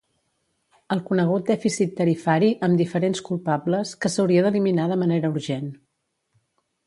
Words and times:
El 0.93 1.01
conegut 1.09 1.43
dèficit 1.51 1.91
tarifari, 1.99 2.47
amb 2.69 2.81
diferents 2.81 3.23
culpables, 3.27 3.91
que 4.05 4.13
s'hauria 4.15 4.45
d'eliminar 4.47 4.87
de 4.93 4.97
manera 5.05 5.31
urgent. 5.37 5.69